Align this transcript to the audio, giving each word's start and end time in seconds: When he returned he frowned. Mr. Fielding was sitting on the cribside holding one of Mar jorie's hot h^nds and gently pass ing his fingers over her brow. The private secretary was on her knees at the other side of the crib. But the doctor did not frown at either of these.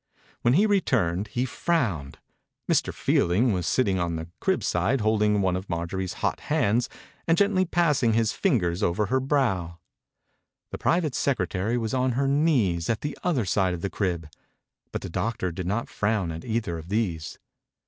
When 0.41 0.55
he 0.55 0.65
returned 0.65 1.27
he 1.27 1.45
frowned. 1.45 2.17
Mr. 2.67 2.91
Fielding 2.91 3.53
was 3.53 3.67
sitting 3.67 3.99
on 3.99 4.15
the 4.15 4.29
cribside 4.39 5.01
holding 5.01 5.41
one 5.43 5.55
of 5.55 5.69
Mar 5.69 5.85
jorie's 5.85 6.13
hot 6.25 6.39
h^nds 6.47 6.87
and 7.27 7.37
gently 7.37 7.65
pass 7.65 8.01
ing 8.01 8.13
his 8.13 8.33
fingers 8.33 8.81
over 8.81 9.05
her 9.05 9.19
brow. 9.19 9.77
The 10.71 10.79
private 10.79 11.13
secretary 11.13 11.77
was 11.77 11.93
on 11.93 12.13
her 12.13 12.27
knees 12.27 12.89
at 12.89 13.01
the 13.01 13.15
other 13.23 13.45
side 13.45 13.75
of 13.75 13.81
the 13.81 13.91
crib. 13.91 14.27
But 14.91 15.03
the 15.03 15.07
doctor 15.11 15.51
did 15.51 15.67
not 15.67 15.87
frown 15.87 16.31
at 16.31 16.43
either 16.45 16.79
of 16.79 16.89
these. 16.89 17.37